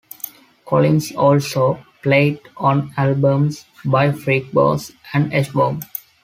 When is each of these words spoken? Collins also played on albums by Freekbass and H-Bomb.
Collins 0.65 1.11
also 1.11 1.85
played 2.01 2.39
on 2.57 2.91
albums 2.97 3.65
by 3.85 4.09
Freekbass 4.09 4.91
and 5.13 5.31
H-Bomb. 5.31 5.81